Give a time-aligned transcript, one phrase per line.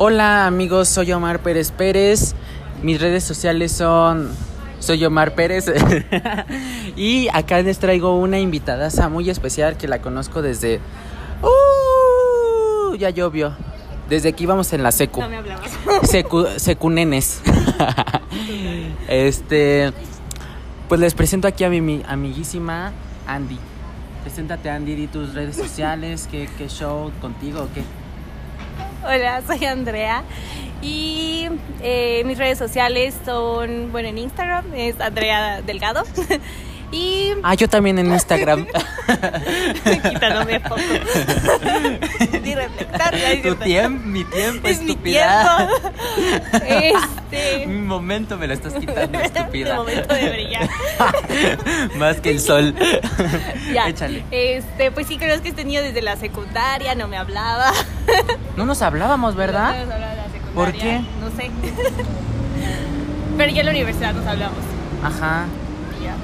[0.00, 2.36] Hola amigos, soy Omar Pérez Pérez.
[2.84, 4.28] Mis redes sociales son
[4.78, 5.66] soy Omar Pérez
[6.96, 10.78] y acá les traigo una invitada muy especial que la conozco desde
[11.42, 13.56] uh, ya llovió.
[14.08, 15.20] Desde que íbamos en la secu.
[15.20, 15.72] No me hablabas.
[16.04, 17.40] Secu, secunenes.
[19.08, 19.92] este
[20.88, 22.92] pues les presento aquí a mi, mi amiguísima
[23.26, 23.58] Andy.
[24.22, 27.82] Preséntate Andy, di tus redes sociales, qué, qué show contigo o qué.
[29.04, 30.24] Hola, soy Andrea.
[30.82, 31.48] Y
[31.82, 36.02] eh, mis redes sociales son, bueno, en Instagram es Andrea Delgado
[36.92, 38.66] y Ah, yo también en Instagram.
[40.10, 40.80] quitándome foto.
[42.42, 45.68] Ni reflectar, tu tiempo, mi tiempo, Es mi estúpida.
[45.68, 45.90] tiempo.
[47.30, 47.66] Este.
[47.66, 49.74] Mi momento me lo estás quitando, Mi estúpida.
[49.76, 50.68] momento de brillar.
[51.96, 52.74] Más que el sol.
[53.72, 53.88] Ya.
[53.88, 54.24] Échale.
[54.30, 57.72] Este, pues sí, conozco a este niño desde la secundaria, no me hablaba.
[58.56, 59.84] No nos hablábamos, No ¿verdad?
[59.84, 61.00] nos hablaba de la secundaria, ¿Por qué?
[61.20, 61.50] No sé.
[63.36, 64.58] Pero ya en la universidad nos hablamos.
[65.04, 65.44] Ajá.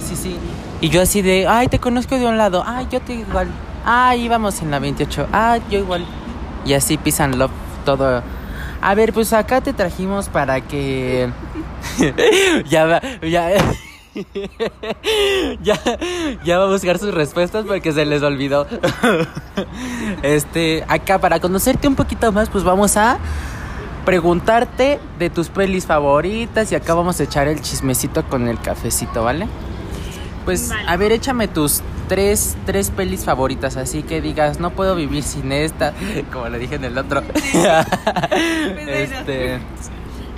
[0.00, 0.36] Sí, sí.
[0.80, 2.62] Y yo así de, ay, te conozco de un lado.
[2.66, 3.48] Ay, yo te igual.
[3.84, 5.28] Ay, íbamos en la 28.
[5.32, 6.04] Ay, yo igual.
[6.64, 7.50] Y así pisan love
[7.84, 8.22] todo.
[8.80, 11.30] A ver, pues acá te trajimos para que
[12.68, 13.50] ya va, ya
[15.62, 15.78] ya
[16.44, 18.66] ya va a buscar sus respuestas porque se les olvidó.
[20.22, 23.18] Este, acá para conocerte un poquito más, pues vamos a
[24.04, 29.22] preguntarte de tus pelis favoritas y acá vamos a echar el chismecito con el cafecito,
[29.22, 29.46] ¿vale?
[30.48, 30.82] Pues, Vale.
[30.88, 35.52] a ver, échame tus tres, tres pelis favoritas, así que digas, no puedo vivir sin
[35.52, 35.92] esta,
[36.32, 37.22] como le dije en el otro.
[38.86, 39.58] este,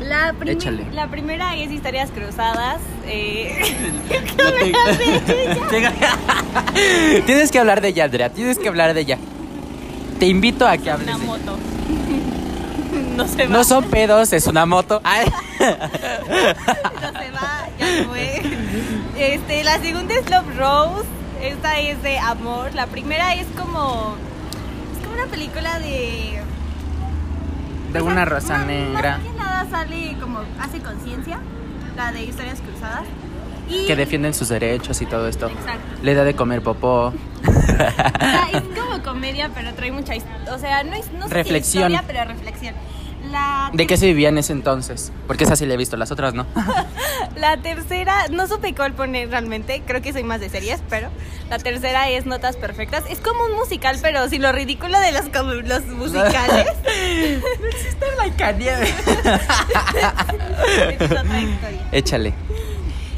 [0.01, 0.85] La, Échale.
[0.93, 2.79] la primera es Historias Cruzadas.
[3.07, 3.77] eh,
[4.37, 4.51] no
[5.69, 9.19] te- tienes que hablar de ella, Andrea, tienes que hablar de ella.
[10.19, 11.57] Te invito a que hables una de moto.
[13.17, 13.49] no se va.
[13.49, 15.01] No son pedos, es una moto.
[15.05, 15.09] No
[15.61, 18.30] se va, ya fue.
[19.41, 21.09] Este, la segunda es Love Rose.
[21.43, 22.75] Esta es de amor.
[22.75, 24.17] La primera es como.
[24.93, 26.43] Es como una película de.
[27.93, 30.41] De una rosa negra Más que nada sale como.
[30.61, 31.39] Hace conciencia.
[31.97, 33.05] La de Historias Cruzadas.
[33.69, 33.87] Y.
[33.87, 35.47] que defienden sus derechos y todo esto.
[35.47, 35.81] Exacto.
[36.03, 37.13] Le da de comer popó.
[37.43, 40.13] O sea, es como comedia, pero trae mucha.
[40.53, 41.93] O sea, no es no sé si Reflexión.
[41.93, 42.75] historia, pero reflexión.
[43.31, 45.13] La ¿De qué se vivía en ese entonces?
[45.27, 46.47] Porque esa sí le he visto, las otras no.
[47.37, 51.09] La tercera, no supe cuál poner realmente, creo que soy más de series, pero
[51.49, 53.05] la tercera es Notas Perfectas.
[53.09, 56.67] Es como un musical, pero sin lo ridículo de los, como los musicales.
[57.61, 58.95] no existe Blancanieves.
[60.89, 61.89] es otra historia.
[61.93, 62.35] Échale.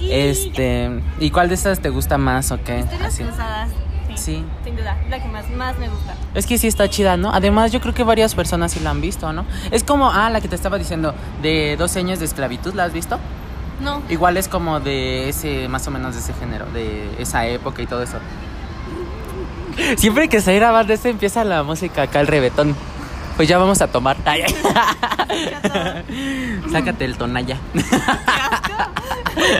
[0.00, 0.90] Y Este,
[1.20, 2.84] ¿y cuál de estas te gusta más o qué?
[3.02, 3.22] Así.
[3.22, 3.70] cruzadas.
[4.16, 4.44] Sí, Sí.
[4.64, 6.14] Sin duda, la que más, más me gusta.
[6.34, 7.32] Es que sí está chida, ¿no?
[7.32, 9.44] Además, yo creo que varias personas sí la han visto, ¿no?
[9.70, 12.92] Es como, ah, la que te estaba diciendo, de 12 años de esclavitud, ¿la has
[12.92, 13.18] visto?
[13.80, 17.82] No, Igual es como de ese, más o menos de ese género, de esa época
[17.82, 18.18] y todo eso.
[19.96, 22.76] Siempre que se graba de ese empieza la música acá, el rebetón.
[23.36, 24.16] Pues ya vamos a tomar.
[24.24, 24.42] Ay,
[26.70, 27.56] Sácate el tonalla.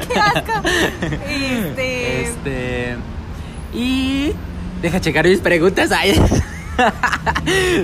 [0.08, 0.52] qué asco.
[1.26, 2.96] Este, Este.
[3.72, 4.33] Y.
[4.81, 5.91] Deja checar mis preguntas.
[5.93, 6.21] Ay.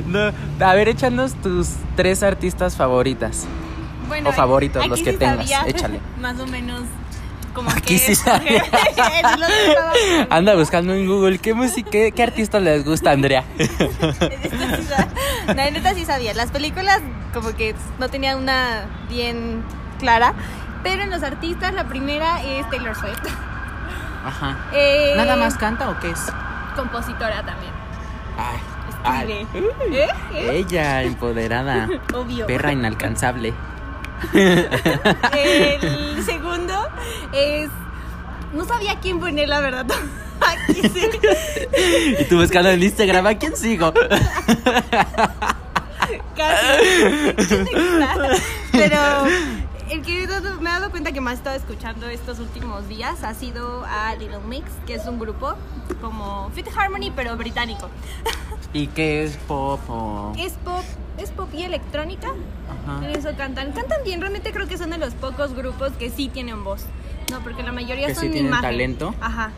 [0.06, 0.32] No,
[0.66, 3.44] a ver, échanos tus tres artistas favoritas.
[4.08, 6.00] bueno, o favoritos, los que sí tengas, sabía, échale.
[6.20, 6.82] Más o menos
[7.52, 8.64] como Aquí que sí sabía.
[10.30, 13.44] Anda buscando en Google qué música, qué, qué artista les gusta, Andrea.
[15.54, 16.32] No, en esta sí sabía.
[16.34, 17.00] Las películas
[17.34, 19.62] como que no tenían una bien
[19.98, 20.34] clara.
[20.82, 23.20] Pero en los artistas la primera es Taylor Swift.
[24.28, 24.58] Ajá.
[24.74, 26.20] Eh, ¿Nada más canta o qué es?
[26.76, 27.72] Compositora también.
[28.36, 28.58] Ay,
[29.02, 29.48] ay.
[29.54, 30.08] ¿Eh?
[30.34, 30.50] ¿Eh?
[30.52, 31.88] Ella, empoderada.
[32.14, 32.46] Obvio.
[32.46, 33.54] Perra inalcanzable.
[34.34, 36.74] El segundo
[37.32, 37.70] es...
[38.52, 39.86] No sabía quién poner, la verdad.
[40.40, 41.08] Aquí sí.
[42.20, 43.94] Y tú buscando en Instagram, ¿a quién sigo?
[46.36, 47.26] Casi.
[48.72, 48.98] Pero
[49.90, 50.26] el que
[50.60, 54.14] me he dado cuenta que más he estado escuchando estos últimos días ha sido a
[54.16, 55.54] Little Mix, que es un grupo
[56.00, 57.88] como Fit Harmony, pero británico.
[58.72, 60.32] ¿Y qué es pop o...?
[60.38, 60.84] Es pop,
[61.16, 62.28] es pop y electrónica.
[62.86, 63.04] Ajá.
[63.06, 63.72] En eso cantan.
[63.72, 66.84] Cantan bien, realmente creo que son de los pocos grupos que sí tienen voz.
[67.30, 68.62] No, porque la mayoría Que son sí tienen imagen.
[68.70, 69.14] talento.
[69.20, 69.50] Ajá.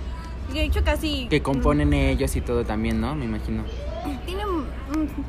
[0.53, 1.27] De hecho, casi.
[1.29, 3.15] Que componen ellos y todo también, ¿no?
[3.15, 3.65] Me imagino.
[4.27, 4.47] Tienen.
[4.49, 4.63] mm,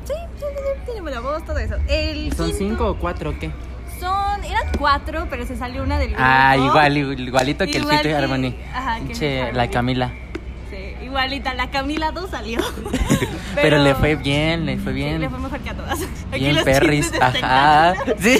[0.04, 1.74] Sí, sí, sí, sí, tienen buena voz, todo eso.
[1.88, 3.50] El ¿Son quinto- cinco o cuatro o qué?
[4.34, 4.44] Son.
[4.44, 6.22] Eran cuatro, pero se salió una del grupo.
[6.24, 8.54] Ah, igual, igual- igualito que Igual el Fit Harmony.
[8.74, 9.68] ajá, que la.
[9.68, 10.10] Camila.
[10.70, 11.02] Sí, igual
[11.32, 12.60] Igualita, la Camila 2 salió.
[13.54, 15.20] Pero, le fue bien, le fue Sí, bien.
[15.20, 16.00] le fue mejor que a todas.
[16.30, 17.92] Aquí Bien los perris, ajá.
[18.18, 18.38] Sí.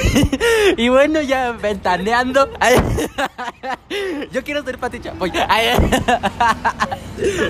[0.79, 2.49] Y bueno, ya ventaneando.
[4.33, 5.31] Yo quiero ser Pati Chapoy.
[5.49, 5.67] Ay.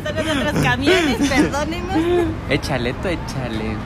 [0.03, 2.27] Pasaron otros camiones, perdónenos.
[2.51, 3.77] Échale, tú échale.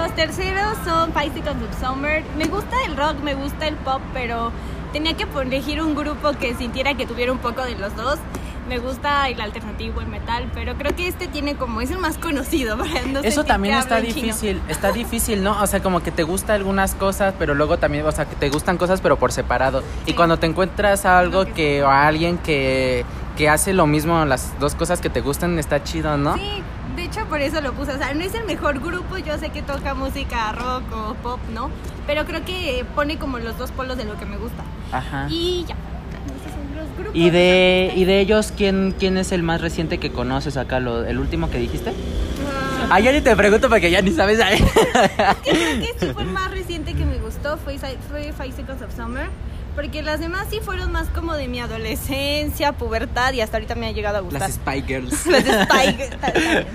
[0.00, 2.22] Los terceros son Five Seconds of Summer.
[2.38, 4.50] Me gusta el rock, me gusta el pop, pero
[4.94, 8.18] tenía que elegir un grupo que sintiera que tuviera un poco de los dos.
[8.66, 12.16] Me gusta el alternativo, el metal, pero creo que este tiene como, es el más
[12.16, 12.78] conocido.
[12.78, 14.14] Para no Eso también está chino.
[14.14, 15.60] difícil, está difícil, ¿no?
[15.60, 18.48] O sea, como que te gusta algunas cosas, pero luego también, o sea, que te
[18.48, 19.82] gustan cosas, pero por separado.
[20.06, 23.04] Y cuando te encuentras a algo que que, o a alguien que,
[23.40, 26.36] que hace lo mismo, las dos cosas que te gustan, está chido, ¿no?
[26.36, 26.62] Sí,
[26.94, 27.92] de hecho por eso lo puse.
[27.94, 31.40] O sea, no es el mejor grupo, yo sé que toca música rock o pop,
[31.54, 31.70] ¿no?
[32.06, 34.62] Pero creo que pone como los dos polos de lo que me gusta.
[34.92, 35.26] Ajá.
[35.30, 35.74] Y ya.
[35.74, 37.12] Esos son los grupos.
[37.14, 40.78] ¿Y de, y de ellos quién, quién es el más reciente que conoces acá?
[40.78, 41.90] Lo, ¿El último que dijiste?
[41.90, 44.38] Ah, Ah, ya ni te pregunto porque ya ni sabes.
[44.38, 48.82] que creo que sí fue el más reciente que me gustó, fue, fue Five Seconds
[48.82, 49.28] of Summer.
[49.74, 53.86] Porque las demás sí fueron más como de mi adolescencia, pubertad y hasta ahorita me
[53.86, 54.42] ha llegado a gustar.
[54.42, 55.26] Las Spy Girls.
[55.26, 56.10] Las Spike.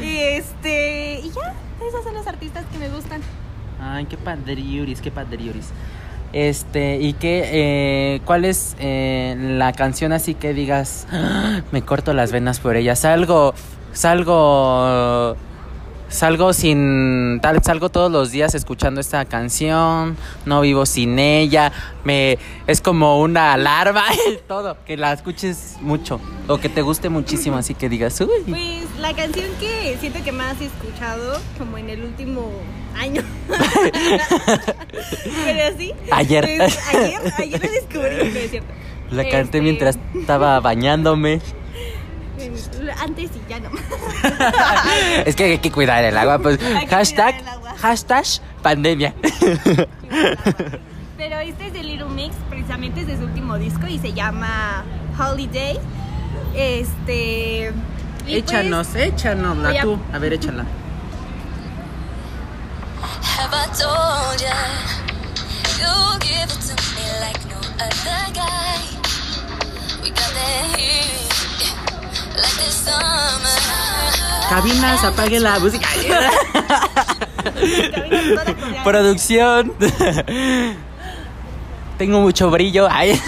[0.02, 1.20] y este.
[1.20, 1.54] Y ya,
[1.86, 3.20] esos son los artistas que me gustan.
[3.80, 5.68] Ay, qué padriuris, qué padriuris.
[6.32, 12.12] Este, ¿y qué, eh, cuál es eh, la canción así que digas, "Ah, me corto
[12.12, 12.94] las venas por ella?
[12.94, 13.52] Salgo,
[13.92, 15.36] salgo,
[16.10, 21.72] salgo sin, tal, salgo todos los días escuchando esta canción, no vivo sin ella,
[22.04, 24.04] me, es como una alarma,
[24.48, 28.28] todo, que la escuches mucho, o que te guste muchísimo, así que digas, uy.
[28.46, 32.50] Pues la canción que siento que más he escuchado, como en el último
[32.98, 33.22] año.
[35.44, 35.92] Pero sí.
[36.10, 36.44] Ayer.
[36.44, 38.68] es- ayer, ayer la descubrí, no es cierto.
[39.10, 41.40] La canté Este, mientras estaba bañándome.
[43.00, 43.70] Antes y ya no.
[45.26, 46.58] Es que hay que cuidar el agua, pues
[46.88, 47.74] hashtag, cuidar el agua.
[47.78, 48.24] hashtag
[48.62, 49.14] pandemia.
[51.16, 54.84] Pero este es de Little Mix, precisamente es de su último disco y se llama
[55.18, 55.78] Holiday.
[56.54, 57.72] Este.
[58.26, 59.98] échanos, échanosla voy a- tú.
[60.12, 60.64] A ver, échala.
[63.22, 64.54] Have I told ya?
[65.78, 68.80] You give it to me like no other guy.
[70.02, 70.76] We got that
[74.48, 75.88] Cabinas, apague la música.
[78.84, 79.72] Producción.
[81.98, 82.88] Tengo mucho brillo.
[82.90, 83.16] Ay.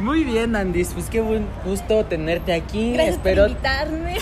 [0.00, 0.90] Muy bien, Andis.
[0.92, 2.92] Pues qué buen gusto tenerte aquí.
[2.92, 4.18] Gracias Espero, por invitarme.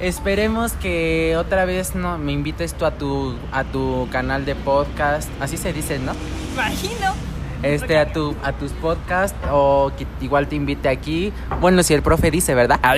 [0.00, 5.28] esperemos que otra vez no me invites tú a tu a tu canal de podcast.
[5.40, 6.12] Así se dice, ¿no?
[6.54, 7.27] Imagino.
[7.62, 11.32] Este a tu a tus podcasts o que igual te invite aquí.
[11.60, 12.80] Bueno, si el profe dice, ¿verdad?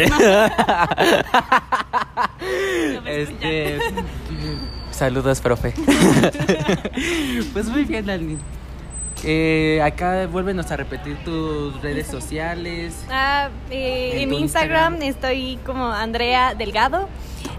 [3.07, 3.79] Este
[4.91, 5.73] saludos, profe.
[7.53, 8.39] pues muy bien, Alvin.
[9.25, 13.05] Eh, acá vuélvenos a repetir tus redes sociales.
[13.11, 15.03] Ah, eh, En en tu Instagram, Instagram.
[15.03, 17.09] estoy como Andrea Delgado,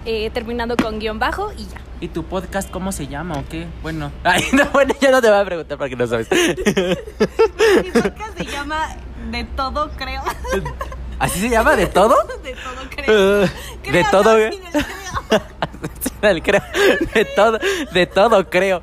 [0.06, 1.81] eh, terminando con guion bajo y ya.
[2.01, 3.68] ¿Y tu podcast cómo se llama o qué?
[3.83, 6.28] Bueno, ay, no, bueno, ya no te voy a preguntar porque no sabes.
[6.31, 8.95] Mi podcast se llama
[9.30, 10.23] De Todo Creo.
[11.19, 12.16] ¿Así se llama de todo?
[12.44, 13.40] De Todo Creo.
[13.42, 13.49] de
[13.83, 14.52] Creo, todo, no, ¿eh?
[16.44, 16.61] creo,
[17.14, 17.59] de todo,
[17.94, 18.81] de todo creo.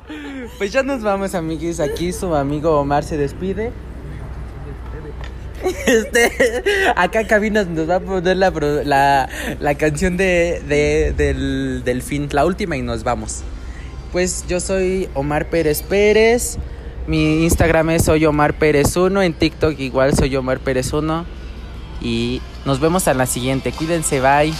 [0.57, 1.81] Pues ya nos vamos, amiguis.
[1.81, 3.73] Aquí su amigo Omar se despide.
[5.85, 6.31] Este,
[6.95, 8.51] acá Cabinas nos va a poner la,
[8.85, 13.41] la, la canción de, de- del, del fin, la última y nos vamos.
[14.11, 16.57] Pues yo soy Omar Pérez Pérez.
[17.07, 19.21] Mi Instagram es soy Omar Pérez 1.
[19.21, 21.25] En TikTok igual soy Omar Pérez 1.
[22.01, 23.71] Y nos vemos a la siguiente.
[23.71, 24.53] Cuídense, bye.